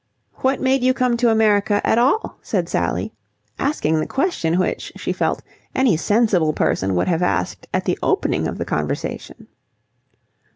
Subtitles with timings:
[0.37, 3.13] "What made you come to America at all?" said Sally,
[3.59, 5.43] asking the question which, she felt,
[5.75, 9.45] any sensible person would have asked at the opening of the conversation.